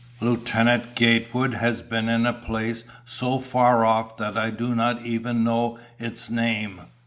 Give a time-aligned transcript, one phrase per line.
[0.19, 5.43] "Lieutenant Gatewood has been in a place so far off that I do not even
[5.43, 6.81] know its name.